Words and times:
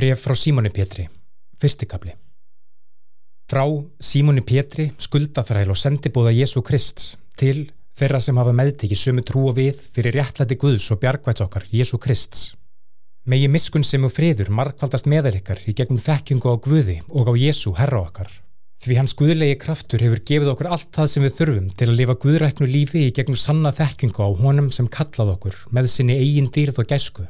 Bref 0.00 0.22
frá 0.24 0.32
Símóni 0.32 0.70
Pétri, 0.72 1.02
fyrstikabli. 1.60 2.14
Frá 3.52 3.66
Símóni 4.00 4.40
Pétri 4.40 4.86
skuldaþræl 4.96 5.68
og 5.74 5.76
sendibúða 5.76 6.30
Jésu 6.32 6.62
Krist 6.64 7.18
til 7.36 7.66
þeirra 8.00 8.16
sem 8.24 8.38
hafa 8.40 8.54
meðtikið 8.56 8.96
sumu 8.96 9.24
trú 9.28 9.42
og 9.50 9.58
við 9.58 9.82
fyrir 9.92 10.16
réttlæti 10.16 10.56
Guðs 10.62 10.86
og 10.94 11.02
bjargvæts 11.02 11.44
okkar 11.44 11.66
Jésu 11.68 12.00
Krist. 12.00 12.54
Megi 13.28 13.50
miskun 13.52 13.84
sem 13.84 14.06
og 14.08 14.14
friður 14.16 14.48
markvaldast 14.48 15.04
meðal 15.04 15.34
ykkar 15.36 15.60
í 15.68 15.74
gegnum 15.76 16.00
þekkingu 16.00 16.48
á 16.48 16.56
Guði 16.64 16.96
og 17.10 17.28
á 17.28 17.32
Jésu 17.36 17.74
herra 17.76 18.00
okkar. 18.00 18.30
Því 18.80 18.96
hans 19.02 19.12
guðlegi 19.20 19.58
kraftur 19.60 20.00
hefur 20.00 20.22
gefið 20.30 20.54
okkur 20.54 20.70
allt 20.78 20.88
það 20.96 21.10
sem 21.12 21.26
við 21.26 21.36
þurfum 21.42 21.66
til 21.76 21.90
að 21.90 22.00
lifa 22.00 22.16
guðræknu 22.24 22.70
lífi 22.72 23.04
í 23.10 23.12
gegnum 23.20 23.36
sanna 23.36 23.74
þekkingu 23.76 24.24
á 24.24 24.28
honum 24.40 24.72
sem 24.72 24.88
kallað 24.88 25.34
okkur 25.34 25.60
með 25.76 25.92
sinni 25.92 26.16
eigin 26.16 26.48
dýrð 26.48 26.80
og 26.80 26.88
gæsku. 26.88 27.26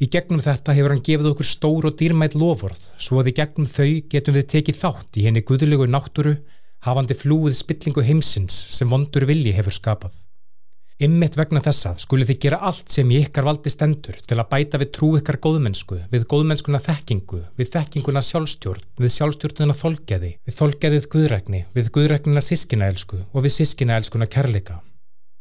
Í 0.00 0.06
gegnum 0.08 0.40
þetta 0.40 0.72
hefur 0.72 0.94
hann 0.94 1.02
gefið 1.04 1.26
okkur 1.34 1.44
stór 1.44 1.90
og 1.90 1.98
dýrmætt 2.00 2.32
lofvörð, 2.40 2.86
svo 2.96 3.18
að 3.20 3.34
í 3.34 3.36
gegnum 3.36 3.68
þau 3.68 3.90
getum 4.08 4.38
við 4.38 4.46
tekið 4.54 4.78
þátt 4.80 5.20
í 5.20 5.26
henni 5.26 5.42
guðlegu 5.44 5.84
náttúru, 5.92 6.38
hafandi 6.86 7.16
flúið 7.20 7.58
spillingu 7.58 8.06
heimsins 8.06 8.56
sem 8.78 8.88
vondur 8.88 9.28
vilji 9.28 9.52
hefur 9.58 9.76
skapað. 9.76 10.16
Ymmitt 11.04 11.36
vegna 11.36 11.60
þessa 11.64 11.94
skuli 12.00 12.24
þið 12.28 12.40
gera 12.40 12.62
allt 12.68 12.88
sem 12.92 13.12
í 13.12 13.20
ykkar 13.20 13.44
valdi 13.44 13.72
stendur 13.72 14.16
til 14.24 14.36
að 14.40 14.48
bæta 14.50 14.80
við 14.80 14.90
trú 14.96 15.14
ykkar 15.20 15.40
góðmennsku, 15.44 16.00
við 16.12 16.26
góðmennskuna 16.32 16.80
þekkingu, 16.84 17.44
við 17.60 17.72
þekkinguna 17.76 18.24
sjálfstjórn, 18.24 18.84
við 19.00 19.14
sjálfstjórnuna 19.16 19.76
þolgeði, 19.80 20.34
við 20.44 20.60
þolgeðið 20.60 21.08
guðrækni, 21.12 21.64
við 21.76 21.92
guðræknina 21.96 22.44
sískinaelsku 22.44 23.24
og 23.32 23.44
við 23.44 23.56
sískinaelskuna 23.60 24.28
kærleika. 24.32 24.80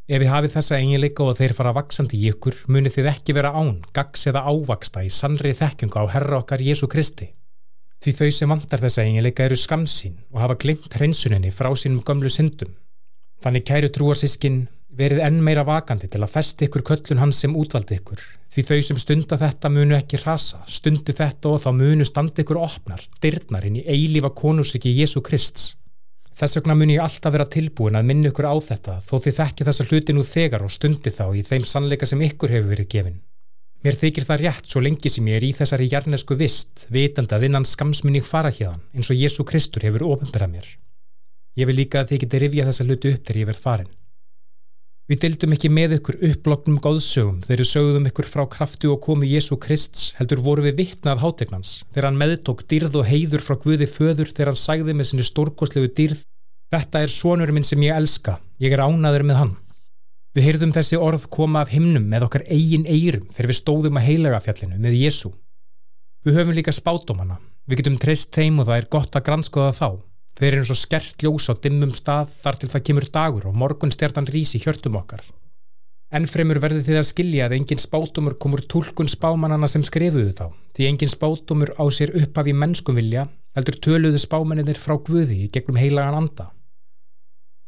Ef 0.10 0.18
við 0.24 0.32
hafið 0.34 0.54
þessa 0.56 0.78
eiginleika 0.82 1.22
og 1.22 1.36
þeir 1.38 1.52
fara 1.54 1.72
vaksandi 1.78 2.18
í 2.18 2.30
ykkur, 2.32 2.56
munið 2.74 2.96
þið 2.96 3.08
ekki 3.12 3.34
vera 3.38 3.52
án, 3.54 3.76
gags 3.94 4.24
eða 4.32 4.42
ávaksta 4.50 5.04
í 5.06 5.10
sannri 5.14 5.52
þekkingu 5.54 6.02
á 6.02 6.10
Herra 6.10 6.40
okkar 6.40 6.64
Jésu 6.66 6.90
Kristi. 6.90 7.28
Því 8.02 8.14
þau 8.18 8.32
sem 8.34 8.50
vantar 8.50 8.82
þessa 8.82 9.04
eiginleika 9.06 9.46
eru 9.46 9.60
skamsín 9.60 10.16
og 10.34 10.42
hafa 10.42 10.56
glimt 10.64 10.90
hreinsuninni 10.98 11.52
frá 11.54 11.70
sínum 11.78 12.02
gömlu 12.08 12.32
syndum. 12.34 12.72
Þannig 13.46 13.68
kæru 13.70 13.92
trúarsískin 13.94 14.64
verið 14.98 15.22
enn 15.28 15.44
meira 15.46 15.62
vakandi 15.68 16.10
til 16.10 16.24
að 16.26 16.34
festi 16.40 16.66
ykkur 16.66 16.88
köllun 16.90 17.22
hans 17.22 17.44
sem 17.44 17.54
útvaldi 17.54 18.00
ykkur. 18.02 18.24
Því 18.50 18.66
þau 18.66 18.80
sem 18.88 19.02
stunda 19.04 19.38
þetta 19.38 19.70
munu 19.70 19.94
ekki 20.00 20.24
rasa, 20.24 20.64
stundu 20.66 21.14
þetta 21.14 21.54
og 21.54 21.62
þá 21.68 21.70
munu 21.84 22.08
standi 22.10 22.42
ykkur 22.42 22.64
opnar, 22.66 23.06
dyrnar 23.22 23.70
inn 23.70 23.78
í 23.84 23.86
eilífa 23.86 24.34
konusiki 24.34 24.90
Jésu 24.98 25.22
Krists. 25.22 25.76
Þess 26.40 26.56
vegna 26.56 26.76
mun 26.80 26.92
ég 26.94 27.02
alltaf 27.04 27.34
vera 27.36 27.46
tilbúin 27.52 27.98
að 28.00 28.06
minna 28.08 28.30
ykkur 28.32 28.48
á 28.48 28.56
þetta 28.64 28.94
þó 29.04 29.16
þið 29.26 29.40
þekki 29.42 29.66
þessa 29.68 29.86
hluti 29.90 30.14
nú 30.16 30.22
þegar 30.24 30.64
og 30.64 30.72
stundi 30.72 31.12
þá 31.12 31.26
í 31.36 31.42
þeim 31.44 31.66
sannleika 31.68 32.08
sem 32.08 32.22
ykkur 32.24 32.54
hefur 32.56 32.72
verið 32.72 32.88
gefin. 32.94 33.18
Mér 33.84 33.98
þykir 34.00 34.28
það 34.28 34.42
rétt 34.46 34.72
svo 34.72 34.84
lengi 34.84 35.12
sem 35.12 35.28
ég 35.28 35.40
er 35.40 35.48
í 35.48 35.52
þessari 35.56 35.90
jarnesku 35.92 36.38
vist, 36.40 36.86
vitandi 36.92 37.36
að 37.36 37.50
innan 37.50 37.68
skamsmunni 37.68 38.24
fara 38.24 38.52
hérðan 38.56 38.80
eins 38.96 39.12
og 39.12 39.20
Jésu 39.20 39.44
Kristur 39.48 39.84
hefur 39.88 40.08
ofinberað 40.14 40.54
mér. 40.56 40.70
Ég 41.60 41.68
vil 41.68 41.76
líka 41.76 42.06
að 42.06 42.14
þið 42.14 42.24
geti 42.24 42.42
rifja 42.46 42.68
þessa 42.70 42.88
hluti 42.88 43.14
upp 43.16 43.28
þegar 43.28 43.42
ég 43.42 43.52
verð 43.52 43.66
farin. 43.68 43.92
Við 45.10 45.22
dildum 45.24 45.54
ekki 45.56 45.70
með 45.74 45.96
ykkur 45.96 46.20
upplognum 46.28 46.82
góðsögum 46.86 47.40
þegar 47.48 47.66
sögðum 47.66 48.10
ykkur 48.12 48.28
frá 48.30 48.44
kraftu 48.46 48.92
og 48.94 49.00
komu 49.02 49.26
Jésu 49.26 49.56
Krists 49.58 50.12
heldur 50.20 50.44
voru 50.46 50.68
við 50.68 50.84
vittnað 50.84 51.24
hátegnans 51.24 51.72
þegar 51.90 52.12
hann 52.12 52.20
meðtók 52.22 52.62
dýrð 52.70 53.00
og 53.02 53.08
heiður 53.10 53.42
frá 53.42 53.58
Guði 53.64 53.88
föður 53.90 54.30
þegar 54.30 54.52
hann 54.52 54.60
sagði 54.62 54.94
með 54.94 55.10
sinni 55.10 55.26
stórkoslegu 55.26 55.90
dýrð 55.98 56.22
Þetta 56.70 57.02
er 57.02 57.10
sonur 57.10 57.50
minn 57.50 57.66
sem 57.66 57.82
ég 57.82 57.98
elska, 57.98 58.36
ég 58.62 58.76
er 58.76 58.84
ánaður 58.86 59.24
með 59.26 59.40
hann. 59.40 59.54
Við 60.38 60.46
heyrðum 60.46 60.74
þessi 60.76 61.00
orð 61.02 61.24
koma 61.34 61.64
af 61.66 61.72
himnum 61.74 62.06
með 62.12 62.28
okkar 62.28 62.44
eigin 62.46 62.86
eirum 62.86 63.26
þegar 63.34 63.50
við 63.50 63.58
stóðum 63.58 63.98
að 63.98 64.06
heilaga 64.06 64.42
fjallinu 64.46 64.78
með 64.84 65.00
Jésu. 65.00 65.32
Við 66.28 66.38
höfum 66.38 66.54
líka 66.54 66.76
spátum 66.76 67.24
hana, 67.24 67.40
við 67.66 67.82
getum 67.82 67.98
treyst 67.98 68.30
þeim 68.38 68.62
og 68.62 68.70
það 68.70 68.84
er 68.84 68.90
gott 68.94 69.18
að 69.18 69.26
granskoða 69.32 69.74
þá 69.80 69.90
Þeir 70.40 70.54
eru 70.54 70.64
eins 70.64 70.72
og 70.72 70.80
skert 70.80 71.24
ljós 71.26 71.50
á 71.52 71.54
dimmum 71.60 71.92
stað 71.92 72.32
þar 72.40 72.60
til 72.60 72.70
það 72.72 72.86
kemur 72.88 73.08
dagur 73.12 73.48
og 73.50 73.58
morgun 73.60 73.92
stjartan 73.92 74.30
rísi 74.32 74.62
hjörtum 74.64 74.96
okkar. 74.96 75.20
Ennfremur 76.16 76.62
verður 76.64 76.86
þið 76.88 77.00
að 77.02 77.10
skilja 77.10 77.50
að 77.50 77.58
engin 77.60 77.82
spátumur 77.84 78.38
komur 78.42 78.64
tólkun 78.72 79.12
spámanana 79.12 79.68
sem 79.70 79.84
skrifuðu 79.86 80.32
þá, 80.40 80.48
því 80.74 80.88
engin 80.88 81.12
spátumur 81.12 81.74
á 81.76 81.84
sér 81.94 82.16
upp 82.18 82.40
af 82.40 82.50
í 82.50 82.56
mennskum 82.56 82.98
vilja 82.98 83.28
heldur 83.58 83.78
töluðu 83.84 84.22
spámaninir 84.24 84.80
frá 84.80 84.96
Guði 84.96 85.44
í 85.44 85.52
gegnum 85.54 85.78
heilagan 85.78 86.18
anda. 86.24 86.50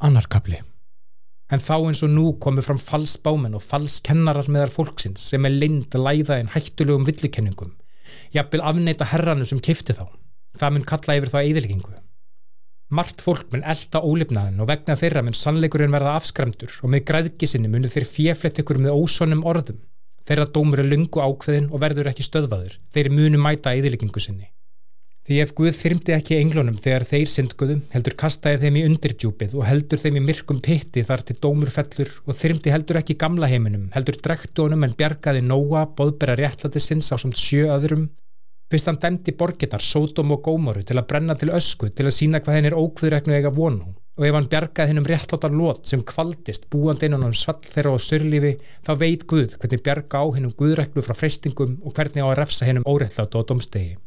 Annarkabli. 0.02 0.62
En 1.52 1.60
þá 1.60 1.76
eins 1.78 2.02
og 2.08 2.14
nú 2.16 2.32
komu 2.42 2.64
fram 2.66 2.80
falsbámen 2.80 3.58
og 3.60 3.66
falskennarar 3.66 4.48
meðar 4.48 4.72
fólksins 4.74 5.28
sem 5.34 5.46
er 5.46 5.58
lind 5.58 5.92
að 5.94 6.08
læða 6.08 6.40
en 6.40 6.54
hættulegum 6.56 7.06
villukenningum. 7.10 7.76
Jafnvel 8.32 8.64
afneita 8.64 9.10
herranu 9.12 9.46
sem 9.46 9.60
kifti 9.60 9.94
þá. 9.98 10.08
Það 10.58 10.74
mun 10.78 10.88
kalla 10.88 11.20
yfir 11.20 11.34
þá 11.34 11.40
eðilgengu. 11.44 12.01
Mart 12.92 13.22
fólk 13.24 13.54
mun 13.54 13.62
elda 13.72 14.02
ólifnaðin 14.04 14.60
og 14.60 14.68
vegna 14.68 14.98
þeirra 15.00 15.22
mun 15.24 15.36
sannleikurinn 15.38 15.94
verða 15.96 16.18
afskremdur 16.20 16.74
og 16.84 16.92
með 16.92 17.06
græðgisinni 17.08 17.70
munu 17.72 17.88
þeir 17.92 18.08
fjeflett 18.10 18.60
ykkur 18.60 18.82
með 18.84 18.98
ósonnum 19.00 19.46
orðum. 19.48 19.78
Þeirra 20.28 20.50
dómur 20.52 20.82
er 20.84 20.90
lungu 20.92 21.24
ákveðin 21.24 21.70
og 21.72 21.80
verður 21.86 22.12
ekki 22.12 22.26
stöðvaður. 22.28 22.76
Þeir 22.92 23.10
munu 23.16 23.40
mæta 23.40 23.72
eðileggingu 23.78 24.20
sinni. 24.20 24.52
Því 25.22 25.40
ef 25.40 25.54
Guð 25.56 25.76
þyrmdi 25.78 26.16
ekki 26.18 26.38
englunum 26.42 26.80
þegar 26.84 27.06
þeir 27.08 27.28
syndguðu, 27.32 27.80
heldur 27.94 28.16
kastaði 28.20 28.66
þeim 28.66 28.80
í 28.82 28.86
undirdjúpið 28.90 29.54
og 29.56 29.68
heldur 29.70 30.02
þeim 30.02 30.18
í 30.20 30.24
myrkum 30.28 30.60
pitti 30.66 31.04
þar 31.08 31.24
til 31.24 31.38
dómur 31.46 31.72
fellur 31.72 32.12
og 32.26 32.36
þyrmdi 32.36 32.74
heldur 32.74 33.00
ekki 33.00 33.16
gamla 33.22 33.48
heiminum, 33.48 33.86
heldur 33.94 34.18
drektu 34.18 34.66
honum 34.66 34.84
en 34.84 34.98
bjargaði 34.98 35.46
Nóa, 35.46 35.86
boðbera 35.96 36.36
réttlæti 36.42 36.82
sinns 36.84 37.14
á 37.14 37.22
samt 37.22 37.40
sjö 37.40 37.70
öðrum 37.72 38.10
Fyrst 38.72 38.88
hann 38.88 39.02
dæmdi 39.04 39.34
borginnar, 39.36 39.84
Sódóm 39.84 40.32
og 40.32 40.46
Gómoru 40.46 40.86
til 40.88 40.96
að 40.96 41.08
brenna 41.10 41.36
til 41.36 41.52
ösku 41.52 41.90
til 41.92 42.06
að 42.08 42.16
sína 42.16 42.40
hvað 42.40 42.56
henn 42.56 42.68
er 42.70 42.78
ókviðræknu 42.80 43.36
eiga 43.36 43.52
vonu 43.52 43.90
og 44.22 44.28
ef 44.28 44.36
hann 44.38 44.48
bjargaði 44.52 44.92
hennum 44.92 45.08
réttlátar 45.10 45.52
lót 45.56 45.90
sem 45.90 46.04
kvaldist 46.08 46.70
búandi 46.72 47.10
innan 47.10 47.26
hann 47.26 47.36
svall 47.36 47.60
þeirra 47.74 47.96
á 47.96 48.00
sörlífi 48.00 48.54
þá 48.88 48.92
veit 49.02 49.28
Guð 49.28 49.58
hvernig 49.58 49.84
bjarga 49.84 50.24
á 50.24 50.26
hennum 50.38 50.56
Guðræknu 50.56 51.04
frá 51.04 51.16
freystingum 51.18 51.78
og 51.84 51.96
hvernig 51.98 52.24
á 52.24 52.28
að 52.30 52.38
refsa 52.40 52.68
hennum 52.70 52.88
óréttláta 52.88 53.42
og 53.42 53.48
domstegi. 53.52 53.98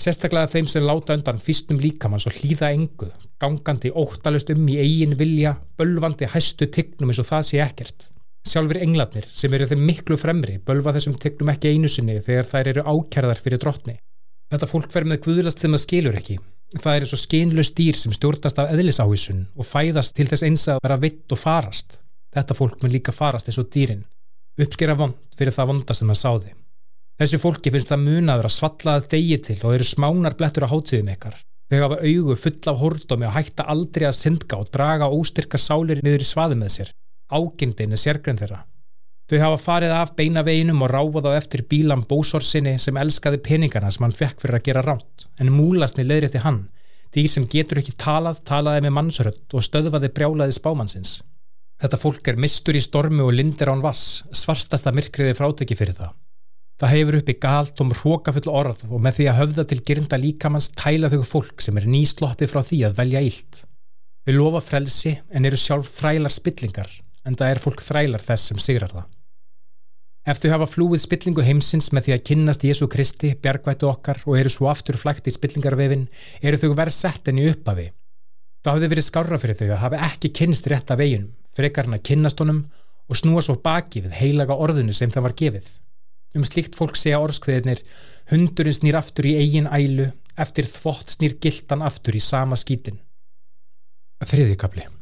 Sérstaklega 0.00 0.48
þeim 0.54 0.70
sem 0.72 0.86
láta 0.86 1.14
undan 1.14 1.42
fyrstum 1.44 1.78
líkamanns 1.78 2.26
og 2.26 2.34
hlýða 2.38 2.70
engu, 2.72 3.10
gangandi 3.38 3.92
óttalust 3.92 4.50
um 4.54 4.64
í 4.72 4.78
eigin 4.80 5.18
vilja, 5.20 5.58
bölvandi 5.76 6.30
hæstu 6.34 6.70
tignum 6.72 7.12
eins 7.12 7.20
og 7.20 7.28
það 7.28 7.46
sé 7.50 7.60
ekkert. 7.66 8.08
Sjálfur 8.46 8.78
englarnir 8.80 9.26
sem 9.36 9.52
eru 9.52 9.66
þeim 9.68 9.82
miklu 9.84 10.16
fremri 10.18 10.56
bölva 10.64 10.94
þessum 10.96 11.16
tegnum 11.20 11.50
ekki 11.52 11.74
einu 11.74 11.90
sinni 11.92 12.16
þegar 12.24 12.48
þær 12.48 12.70
eru 12.72 12.84
ákjærðar 12.88 13.42
fyrir 13.44 13.60
drottni. 13.60 13.96
Þetta 14.50 14.68
fólk 14.70 14.94
verður 14.94 15.10
með 15.12 15.20
guðlast 15.26 15.60
sem 15.60 15.74
það 15.76 15.82
skilur 15.84 16.16
ekki. 16.18 16.38
Það 16.80 16.94
er 16.94 17.04
eins 17.04 17.12
og 17.14 17.20
skinlust 17.20 17.76
dýr 17.76 17.98
sem 17.98 18.14
stjórnast 18.16 18.62
af 18.62 18.72
eðlisávísun 18.72 19.42
og 19.56 19.68
fæðast 19.68 20.14
til 20.16 20.26
þess 20.30 20.46
eins 20.46 20.64
að 20.72 20.80
vera 20.86 20.96
vitt 21.02 21.34
og 21.34 21.40
farast. 21.40 21.98
Þetta 22.34 22.56
fólk 22.56 22.80
mun 22.80 22.94
líka 22.94 23.12
farast 23.12 23.50
eins 23.50 23.60
og 23.60 23.68
dýrin. 23.74 24.06
Uppskera 24.60 24.96
vond 24.96 25.18
fyrir 25.36 25.54
það 25.54 25.70
vondast 25.74 26.00
sem 26.00 26.10
það 26.10 26.20
sáði. 26.22 26.54
Þessu 27.20 27.40
fólki 27.42 27.74
finnst 27.74 27.92
það 27.92 28.04
munaður 28.06 28.48
að 28.48 28.56
svallaða 28.56 29.08
þegi 29.12 29.38
til 29.50 29.58
og 29.60 29.76
eru 29.76 29.86
smánar 29.86 30.38
blettur 30.38 30.64
á 30.64 30.72
hátíðum 30.72 31.12
ykkar. 31.12 31.36
Þau 31.70 31.80
hafa 31.84 32.00
augu 32.00 32.38
full 32.40 32.72
af 32.72 32.80
hordómi 32.80 33.28
og 33.28 33.36
hætta 33.36 33.68
aldrei 33.70 34.08
að 34.08 34.16
syndga 34.18 34.62
og 34.62 34.72
draga 34.74 35.10
óstyrka 35.12 35.60
sálir 35.60 36.00
niður 36.02 36.24
í 36.24 36.30
svaði 36.30 36.58
með 36.58 36.74
sér 36.78 36.94
ágindin 37.30 37.94
er 37.94 38.00
sérgrunn 38.00 38.38
þeirra. 38.40 38.64
Þau 39.30 39.38
hafa 39.38 39.58
farið 39.62 39.92
af 39.94 40.08
beina 40.18 40.42
veginum 40.42 40.80
og 40.82 40.88
ráfað 40.90 41.28
á 41.30 41.38
eftir 41.38 41.60
bílam 41.70 42.00
bósorsinni 42.10 42.72
sem 42.82 42.96
elskaði 42.98 43.38
peningana 43.46 43.90
sem 43.94 44.02
hann 44.02 44.14
fekk 44.18 44.40
fyrir 44.42 44.56
að 44.58 44.64
gera 44.66 44.80
ránt, 44.82 45.26
en 45.38 45.52
múlasni 45.54 46.02
leiðrétti 46.02 46.40
hann, 46.42 46.64
því 47.14 47.22
sem 47.30 47.44
getur 47.52 47.78
ekki 47.78 47.94
talað, 47.94 48.40
talaði 48.48 48.82
með 48.88 48.94
mannsrött 48.96 49.54
og 49.54 49.62
stöðvaði 49.62 50.10
brjálaði 50.16 50.56
spámannsins. 50.56 51.12
Þetta 51.78 52.00
fólk 52.02 52.26
er 52.32 52.40
mistur 52.42 52.74
í 52.74 52.82
stormu 52.82 53.28
og 53.28 53.36
lindir 53.38 53.70
án 53.70 53.84
vass, 53.84 54.24
svartasta 54.34 54.90
myrkriði 54.96 55.36
fráteki 55.38 55.76
fyrir 55.78 55.94
það. 56.00 56.16
Það 56.82 56.92
hefur 56.96 57.18
uppi 57.20 57.36
galt 57.38 57.82
og 57.84 57.92
hrókafull 58.00 58.50
orð 58.50 58.82
og 58.88 59.04
með 59.04 59.20
því 59.20 59.28
að 59.30 59.38
höfða 59.44 59.66
til 59.70 59.78
gerinda 59.86 60.18
líkamanns 60.18 60.72
tæla 60.74 61.12
þau 61.12 61.22
fólk 61.28 61.62
sem 61.62 61.78
er 61.78 61.86
nýsloppið 61.86 62.50
frá 62.50 62.64
því 62.66 62.80
að 62.88 62.98
velja 62.98 63.22
ílt. 63.30 63.62
Við 64.26 64.40
lofa 64.40 64.64
frelsi 64.64 65.14
en 65.30 65.46
eru 65.46 65.60
sjálf 65.60 65.92
þrælar 66.00 66.34
spillingar 66.34 66.90
en 67.26 67.36
það 67.36 67.54
er 67.54 67.62
fólk 67.62 67.82
þrælar 67.84 68.24
þess 68.24 68.50
sem 68.50 68.60
sigrar 68.62 68.92
það. 68.94 69.08
Ef 70.28 70.36
þau 70.42 70.50
hafa 70.52 70.66
flúið 70.68 71.00
spillingu 71.06 71.44
heimsins 71.44 71.88
með 71.96 72.06
því 72.06 72.14
að 72.14 72.24
kynnast 72.28 72.64
Jésu 72.66 72.86
Kristi, 72.92 73.30
bjargvættu 73.40 73.88
okkar 73.88 74.20
og 74.26 74.36
eru 74.36 74.52
svo 74.52 74.68
aftur 74.68 74.98
flægt 75.00 75.30
í 75.30 75.32
spillingarvefin, 75.32 76.04
eru 76.44 76.60
þau 76.60 76.74
verið 76.76 76.96
sett 76.98 77.30
enn 77.32 77.40
í 77.40 77.46
upphafi. 77.48 77.86
Það 78.60 78.76
hafði 78.76 78.90
verið 78.92 79.06
skára 79.06 79.40
fyrir 79.40 79.56
þau 79.56 79.70
að 79.70 79.82
hafa 79.86 80.02
ekki 80.10 80.32
kynst 80.36 80.68
rétt 80.68 80.92
af 80.92 81.00
veginum, 81.00 81.32
frekar 81.56 81.88
hann 81.88 81.96
að 81.96 82.04
kynnast 82.10 82.44
honum 82.44 82.60
og 83.08 83.16
snúa 83.16 83.42
svo 83.42 83.56
baki 83.64 84.04
við 84.04 84.18
heilaga 84.20 84.60
orðinu 84.60 84.92
sem 84.92 85.10
það 85.10 85.26
var 85.30 85.36
gefið. 85.40 85.72
Um 86.36 86.44
slíkt 86.46 86.76
fólk 86.76 87.00
segja 87.00 87.24
orskveðinir, 87.24 87.80
hundurinn 88.30 88.76
snýr 88.76 89.00
aftur 89.00 89.32
í 89.32 89.38
eigin 89.40 89.72
ælu, 89.72 90.12
eftir 90.36 90.68
þvott 90.68 91.16
snýr 91.16 91.40
gildan 91.40 91.82
aftur 91.82 92.14
í 92.14 92.22
sama 92.22 92.60
skítin. 92.60 93.00
Þriðikabli 94.20 94.99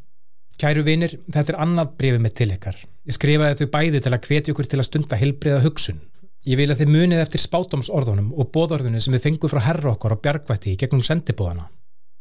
Kæru 0.59 0.83
vinir, 0.83 1.13
þetta 1.31 1.53
er 1.53 1.61
annað 1.63 1.91
brefið 2.01 2.23
mitt 2.25 2.35
til 2.35 2.51
ykkar. 2.51 2.79
Ég 3.07 3.15
skrifaði 3.15 3.61
þau 3.61 3.69
bæði 3.77 4.01
til 4.03 4.11
að 4.11 4.25
hvetja 4.27 4.53
ykkur 4.55 4.67
til 4.67 4.81
að 4.81 4.89
stunda 4.89 5.19
helbriða 5.21 5.61
hugsun. 5.63 6.01
Ég 6.49 6.59
vil 6.59 6.67
að 6.73 6.81
þið 6.81 6.91
munið 6.97 7.23
eftir 7.23 7.43
spátumsorðunum 7.45 8.33
og 8.35 8.51
bóðorðunum 8.55 9.05
sem 9.05 9.15
við 9.15 9.23
fengum 9.29 9.53
frá 9.53 9.61
herra 9.69 9.93
okkar 9.93 10.17
á 10.19 10.23
bjargvætti 10.25 10.73
í 10.73 10.81
gegnum 10.81 11.05
sendibóðana. 11.07 11.69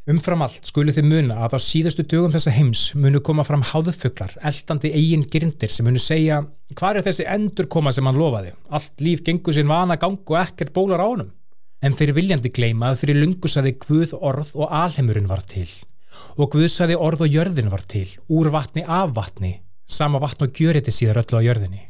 Umfram 0.07 0.45
allt 0.45 0.69
skulu 0.69 0.93
þið 0.93 1.09
muna 1.09 1.39
að 1.47 1.57
á 1.57 1.59
síðustu 1.65 2.05
dögum 2.05 2.31
þessa 2.35 2.53
heims 2.53 2.85
munu 2.93 3.23
koma 3.25 3.43
fram 3.43 3.65
háðufuglar, 3.65 4.37
eldandi 4.45 4.93
eigin 4.93 5.25
grindir 5.33 5.73
sem 5.73 5.83
munu 5.89 5.99
segja 5.99 6.43
hvað 6.77 7.01
er 7.01 7.09
þessi 7.09 7.25
endur 7.33 7.67
koma 7.73 7.91
sem 7.91 8.05
hann 8.07 8.21
lofaði? 8.21 8.53
Allt 8.69 9.03
líf 9.03 9.25
gengur 9.25 9.57
sinn 9.57 9.67
vana 9.67 9.97
gang 9.97 10.21
og 10.21 10.39
ekkert 10.45 10.71
bólar 10.77 11.01
á 11.01 11.09
honum. 11.09 11.33
En 11.81 11.97
þeir 11.97 12.13
viljandi 12.15 12.53
gleima 12.53 12.93
að 12.93 13.01
fyrir 13.01 13.19
lungu 13.19 13.49
saði 13.49 13.75
Guð 13.81 14.13
orð 14.21 14.53
og 14.55 14.69
alheimurinn 14.69 15.27
var 15.27 15.41
til. 15.43 15.67
Og 16.37 16.51
Guð 16.53 16.67
saði 16.69 16.93
orð 17.01 17.23
og 17.25 17.33
jörðin 17.33 17.71
var 17.71 17.81
til, 17.89 18.05
úr 18.29 18.51
vatni 18.53 18.83
af 18.85 19.15
vatni, 19.15 19.55
sama 19.89 20.19
vatn 20.21 20.45
og 20.45 20.51
gjöriti 20.53 20.91
síðar 20.93 21.23
öllu 21.23 21.39
á 21.41 21.47
jörðinni. 21.47 21.87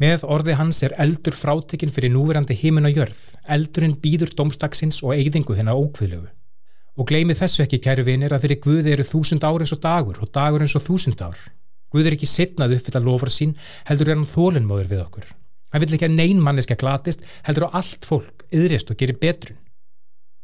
Með 0.00 0.26
orði 0.28 0.56
hans 0.58 0.82
er 0.84 0.92
eldur 1.00 1.36
frátekinn 1.36 1.92
fyrir 1.92 2.12
núverandi 2.12 2.56
heimin 2.60 2.88
og 2.90 2.98
jörð, 2.98 3.22
eldurinn 3.48 3.96
býður 4.02 4.34
domstagsins 4.36 5.00
og 5.00 5.14
eigðingu 5.16 5.56
hennar 5.56 5.80
ókvöðlegu. 5.80 6.28
Og 7.00 7.08
gleimi 7.08 7.36
þessu 7.36 7.64
ekki, 7.64 7.80
kæru 7.80 8.04
vinir, 8.04 8.34
að 8.36 8.44
fyrir 8.44 8.60
Guði 8.66 8.92
eru 8.92 9.06
þúsund 9.08 9.44
ár 9.48 9.64
eins 9.64 9.72
og 9.72 9.80
dagur 9.80 10.20
og 10.20 10.32
dagur 10.34 10.64
eins 10.64 10.76
og 10.76 10.84
þúsund 10.84 11.24
ár. 11.24 11.40
Guð 11.88 12.10
er 12.10 12.18
ekki 12.18 12.28
sittnað 12.28 12.76
uppfylla 12.76 13.04
lofar 13.04 13.32
sín, 13.32 13.56
heldur 13.88 14.12
er 14.12 14.18
hann 14.18 14.28
þólinnmóður 14.28 14.92
við 14.92 15.04
okkur. 15.06 15.32
Hann 15.72 15.84
vill 15.86 15.96
ekki 15.96 16.08
að 16.10 16.16
neyn 16.20 16.44
manneska 16.44 16.76
glatist, 16.76 17.24
heldur 17.48 17.70
á 17.72 17.80
allt 17.80 18.04
fólk, 18.04 18.44
yðrist 18.52 18.92
og 18.92 19.00
gerir 19.00 19.16
betrun. 19.20 19.56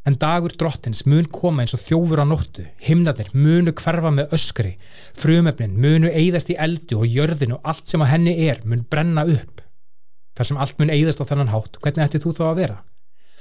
En 0.07 0.15
dagur 0.23 0.53
drottins 0.55 1.03
mun 1.11 1.27
koma 1.35 1.65
eins 1.65 1.75
og 1.75 1.83
þjófur 1.83 2.21
á 2.23 2.27
nóttu, 2.31 2.63
himnarnir 2.79 3.33
munu 3.35 3.73
hverfa 3.75 4.13
með 4.15 4.35
öskri, 4.37 4.77
frumöfnin 5.19 5.75
munu 5.83 6.13
eigðast 6.13 6.53
í 6.55 6.59
eldi 6.63 6.95
og 6.95 7.09
jörðin 7.11 7.57
og 7.57 7.65
allt 7.67 7.91
sem 7.91 8.05
á 8.05 8.07
henni 8.13 8.37
er 8.47 8.61
mun 8.63 8.85
brenna 8.87 9.25
upp. 9.27 9.65
Þar 10.39 10.51
sem 10.51 10.61
allt 10.63 10.79
mun 10.79 10.93
eigðast 10.95 11.25
á 11.25 11.27
þannan 11.27 11.51
hátt, 11.51 11.81
hvernig 11.83 12.07
ætti 12.07 12.21
þú 12.23 12.37
þá 12.39 12.45
að 12.47 12.61
vera? 12.61 12.77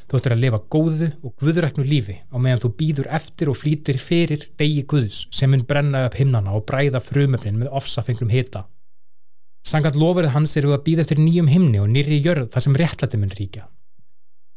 Þú 0.05 0.17
ættir 0.17 0.33
að 0.33 0.41
lifa 0.41 0.61
góðu 0.73 1.11
og 1.25 1.35
guðuræknu 1.41 1.85
lífi 1.85 2.15
á 2.33 2.37
meðan 2.41 2.63
þú 2.65 2.71
býður 2.79 3.11
eftir 3.17 3.49
og 3.49 3.59
flýtir 3.61 4.01
fyrir 4.01 4.47
degi 4.57 4.83
guðs 4.89 5.23
sem 5.33 5.53
mun 5.53 5.65
brenna 5.69 6.03
upp 6.09 6.17
himnana 6.17 6.53
og 6.57 6.65
bræða 6.69 7.01
frumöfnin 7.01 7.57
með 7.61 7.73
ofsafenglum 7.77 8.33
hita. 8.33 8.65
Sangat 9.65 9.97
lofurð 9.97 10.33
hans 10.33 10.53
eru 10.57 10.73
að 10.73 10.83
býða 10.85 11.05
eftir 11.05 11.21
nýjum 11.21 11.49
himni 11.49 11.81
og 11.81 11.89
nýri 11.89 12.21
jörð 12.21 12.51
þar 12.53 12.65
sem 12.67 12.77
réttlætti 12.81 13.21
mun 13.21 13.33
ríkja. 13.33 13.65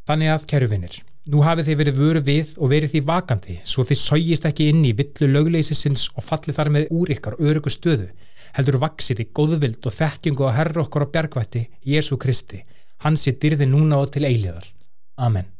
Þannig 0.08 0.34
að, 0.34 0.44
kæru 0.52 0.68
vinnir, 0.68 0.98
Nú 1.28 1.42
hafið 1.44 1.66
þið 1.68 1.78
verið 1.82 1.98
vöru 2.00 2.20
við 2.24 2.50
og 2.56 2.70
verið 2.72 2.92
því 2.94 3.00
vakandi 3.10 3.58
svo 3.68 3.82
þið 3.84 3.98
sógist 4.00 4.46
ekki 4.48 4.70
inn 4.72 4.80
í 4.88 4.94
villu 4.96 5.28
lögleysisins 5.34 6.06
og 6.14 6.24
fallið 6.24 6.56
þar 6.56 6.70
með 6.72 6.86
úr 6.96 7.12
ykkar 7.12 7.36
örugu 7.36 7.72
stöðu, 7.74 8.08
heldur 8.56 8.80
vaksið 8.80 9.20
í 9.26 9.28
góðvild 9.36 9.90
og 9.90 9.96
þekkingu 9.98 10.48
á 10.48 10.56
herra 10.56 10.86
okkar 10.86 11.04
á 11.04 11.12
bjargvætti 11.12 11.66
Jésu 11.92 12.16
Kristi, 12.16 12.62
hans 13.04 13.28
er 13.28 13.36
dyrði 13.44 13.68
núna 13.68 14.00
og 14.00 14.08
til 14.16 14.24
eiliðar. 14.24 14.72
Amen. 15.20 15.57